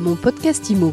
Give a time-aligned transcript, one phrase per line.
[0.00, 0.92] Mon podcast IMO.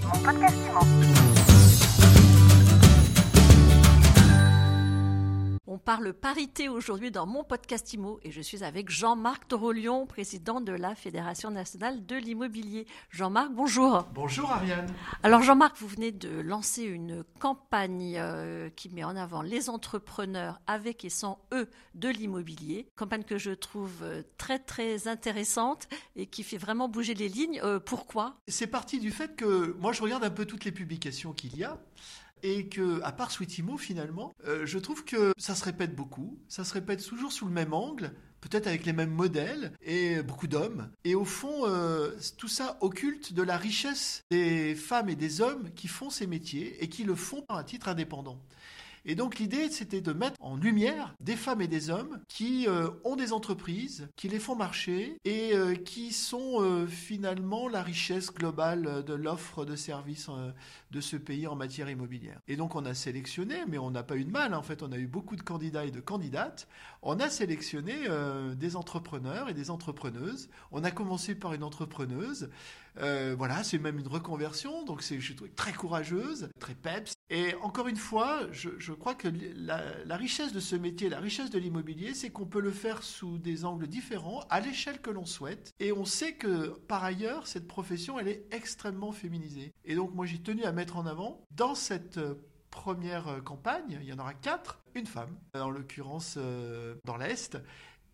[5.77, 10.59] On parle parité aujourd'hui dans mon podcast IMO et je suis avec Jean-Marc Torolion, président
[10.59, 12.87] de la Fédération nationale de l'immobilier.
[13.11, 14.07] Jean-Marc, bonjour.
[14.15, 14.91] Bonjour Ariane.
[15.21, 20.59] Alors Jean-Marc, vous venez de lancer une campagne euh, qui met en avant les entrepreneurs
[20.65, 22.89] avec et sans eux de l'immobilier.
[22.95, 27.61] Campagne que je trouve euh, très très intéressante et qui fait vraiment bouger les lignes.
[27.63, 28.41] Euh, pourquoi?
[28.47, 31.63] C'est parti du fait que moi je regarde un peu toutes les publications qu'il y
[31.63, 31.77] a
[32.43, 36.63] et que, à part Sweetimo, finalement, euh, je trouve que ça se répète beaucoup, ça
[36.63, 40.89] se répète toujours sous le même angle, peut-être avec les mêmes modèles et beaucoup d'hommes.
[41.03, 45.71] Et au fond, euh, tout ça occulte de la richesse des femmes et des hommes
[45.75, 48.39] qui font ces métiers et qui le font à titre indépendant.
[49.09, 52.89] Et donc l'idée, c'était de mettre en lumière des femmes et des hommes qui euh,
[53.05, 58.33] ont des entreprises, qui les font marcher et euh, qui sont euh, finalement la richesse
[58.33, 60.29] globale de l'offre de services
[60.91, 62.41] de ce pays en matière immobilière.
[62.49, 64.91] Et donc on a sélectionné, mais on n'a pas eu de mal, en fait on
[64.91, 66.67] a eu beaucoup de candidats et de candidates,
[67.01, 67.95] on a sélectionné
[68.57, 70.49] des entrepreneurs et des entrepreneuses.
[70.71, 72.49] On a commencé par une entrepreneuse.
[72.97, 77.13] voilà, c'est même une reconversion, donc c'est, je très courageuse, très peps.
[77.29, 81.59] Et encore une fois, je crois que la, richesse de ce métier, la richesse de
[81.59, 85.73] l'immobilier, c'est qu'on peut le faire sous des angles différents, à l'échelle que l'on souhaite.
[85.79, 89.73] Et on sait que, par ailleurs, cette profession, elle est extrêmement féminisée.
[89.85, 92.19] Et donc, moi, j'ai tenu à mettre en avant, dans cette
[92.69, 97.57] première campagne, il y en aura quatre, une femme, en l'occurrence euh, dans l'Est,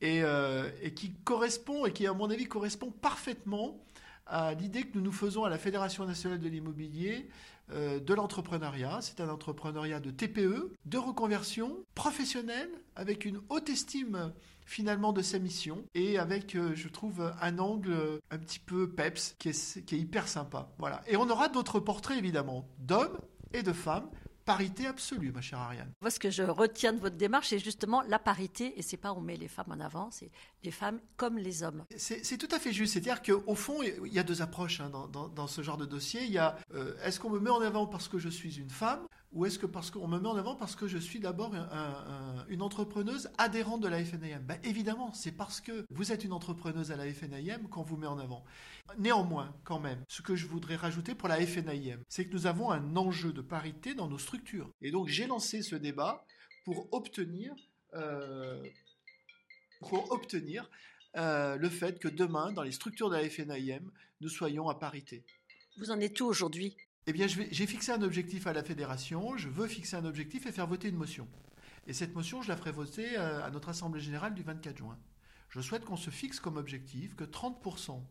[0.04, 3.80] euh, et, qui correspond, et qui, à mon avis, correspond parfaitement
[4.26, 7.28] à l'idée que nous nous faisons à la Fédération nationale de l'immobilier
[7.72, 9.00] euh, de l'entrepreneuriat.
[9.02, 14.34] C'est un entrepreneuriat de TPE, de reconversion professionnelle, avec une haute estime
[14.66, 19.36] finalement de sa mission et avec, euh, je trouve, un angle un petit peu peps
[19.40, 20.70] qui est, qui est hyper sympa.
[20.78, 21.02] Voilà.
[21.08, 23.18] Et on aura d'autres portraits évidemment d'hommes
[23.54, 24.10] et de femmes
[24.46, 25.92] parité absolue, ma chère Ariane.
[26.02, 29.14] Moi, ce que je retiens de votre démarche, c'est justement la parité, et c'est pas
[29.14, 30.32] on met les femmes en avant, c'est
[30.64, 31.86] les femmes comme les hommes.
[31.98, 32.94] C'est tout à fait juste.
[32.94, 35.86] C'est-à-dire qu'au fond, il y a deux approches hein, dans, dans, dans, ce genre de
[35.86, 36.24] dossier.
[36.24, 38.70] Il y a euh, est-ce qu'on me met en avant parce que je suis une
[38.70, 39.08] femme?
[39.34, 41.68] Ou est-ce que parce qu'on me met en avant parce que je suis d'abord un,
[41.72, 46.34] un, une entrepreneuse adhérente de la FNIM ben Évidemment, c'est parce que vous êtes une
[46.34, 48.44] entrepreneuse à la FNIM qu'on vous met en avant.
[48.98, 52.70] Néanmoins, quand même, ce que je voudrais rajouter pour la FNIM, c'est que nous avons
[52.72, 54.70] un enjeu de parité dans nos structures.
[54.82, 56.26] Et donc j'ai lancé ce débat
[56.64, 57.56] pour obtenir,
[57.96, 58.64] euh,
[59.82, 60.70] pour obtenir
[61.18, 65.24] euh, le fait que demain, dans les structures de la FNIM, nous soyons à parité.
[65.78, 66.78] Vous en êtes où aujourd'hui?
[67.06, 70.52] Eh bien, j'ai fixé un objectif à la fédération, je veux fixer un objectif et
[70.52, 71.28] faire voter une motion.
[71.86, 74.98] Et cette motion, je la ferai voter à notre Assemblée générale du 24 juin.
[75.50, 78.02] Je souhaite qu'on se fixe comme objectif que 30%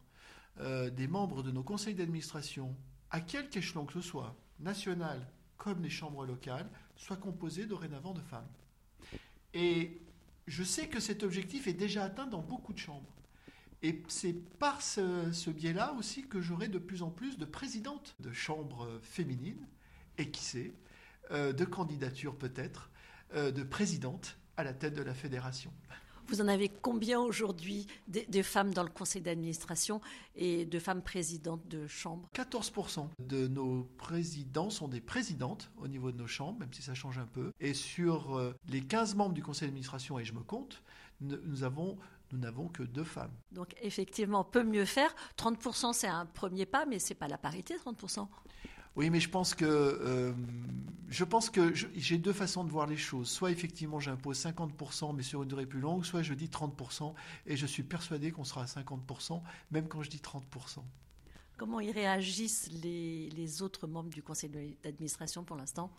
[0.90, 2.76] des membres de nos conseils d'administration,
[3.10, 5.26] à quelque échelon que ce soit, national
[5.56, 8.48] comme les chambres locales, soient composés dorénavant de femmes.
[9.54, 10.02] Et
[10.46, 13.14] je sais que cet objectif est déjà atteint dans beaucoup de chambres.
[13.82, 18.14] Et c'est par ce, ce biais-là aussi que j'aurai de plus en plus de présidentes
[18.20, 19.66] de chambres féminines,
[20.18, 20.72] et qui sait,
[21.30, 22.90] euh, de candidatures peut-être,
[23.34, 25.72] euh, de présidentes à la tête de la fédération.
[26.28, 30.00] Vous en avez combien aujourd'hui de, de, femmes dans le conseil d'administration
[30.36, 32.28] et de femmes présidentes de chambres?
[32.34, 36.94] 14% de nos présidents sont des présidentes au niveau de nos chambres, même si ça
[36.94, 37.52] change un peu.
[37.60, 40.82] Et sur euh, les 15 membres du conseil d'administration, et je me compte,
[41.20, 41.98] nous avons
[42.32, 43.32] nous n'avons que deux femmes.
[43.52, 45.14] Donc effectivement, on peut mieux faire.
[45.38, 48.26] 30%, c'est un premier pas, mais ce n'est pas la parité, 30%.
[48.94, 50.32] Oui, mais je pense que, euh,
[51.08, 53.28] je pense que j'ai deux façons de voir les choses.
[53.30, 57.14] Soit effectivement j'impose 50%, mais sur une durée plus longue, soit je dis 30%,
[57.46, 60.80] et je suis persuadé qu'on sera à 50%, même quand je dis 30%.
[61.56, 64.50] Comment y réagissent les, les autres membres du conseil
[64.82, 65.90] d'administration pour l'instant?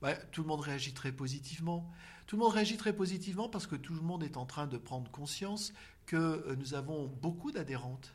[0.00, 1.90] Bah, tout le monde réagit très positivement.
[2.26, 4.78] Tout le monde réagit très positivement parce que tout le monde est en train de
[4.78, 5.72] prendre conscience
[6.06, 8.14] que euh, nous avons beaucoup d'adhérentes.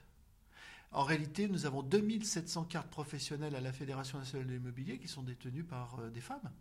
[0.91, 5.23] En réalité, nous avons 2700 cartes professionnelles à la Fédération nationale de l'immobilier qui sont
[5.23, 6.51] détenues par euh, des femmes.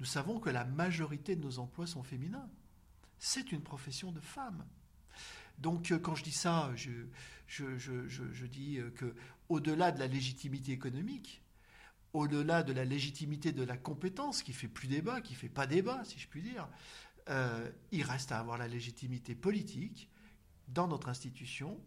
[0.00, 2.48] Nous savons que la majorité de nos emplois sont féminins.
[3.18, 4.64] C'est une profession de femme.
[5.58, 6.90] Donc, euh, quand je dis ça, je,
[7.46, 9.14] je dis que,
[9.48, 11.42] au-delà de la légitimité économique,
[12.12, 16.04] au-delà de la légitimité de la compétence, qui fait plus débat, qui fait pas débat,
[16.04, 16.68] si je puis dire,
[17.28, 20.10] euh, il reste à avoir la légitimité politique
[20.68, 21.80] dans notre institution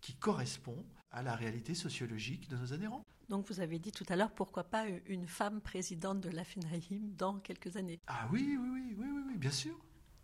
[0.00, 3.04] qui correspond à la réalité sociologique de nos adhérents.
[3.28, 7.14] Donc vous avez dit tout à l'heure, pourquoi pas une femme présidente de la FNAIM
[7.16, 8.00] dans quelques années?
[8.06, 9.78] Ah oui, oui, oui, oui, oui, oui bien sûr,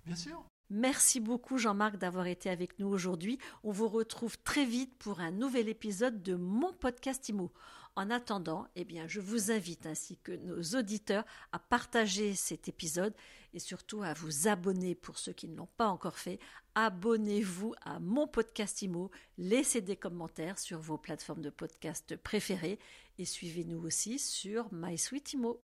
[0.06, 0.44] bien sûr.
[0.70, 3.38] Merci beaucoup Jean-Marc d'avoir été avec nous aujourd'hui.
[3.62, 7.52] On vous retrouve très vite pour un nouvel épisode de mon podcast IMO.
[7.96, 13.14] En attendant, eh bien, je vous invite ainsi que nos auditeurs à partager cet épisode
[13.52, 16.40] et surtout à vous abonner pour ceux qui ne l'ont pas encore fait.
[16.74, 22.80] Abonnez-vous à mon podcast IMO, laissez des commentaires sur vos plateformes de podcast préférées
[23.18, 25.60] et suivez-nous aussi sur MySweetImo.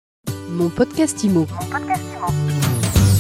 [0.50, 1.46] Mon podcast IMO.
[1.46, 3.17] Mon podcast IMO.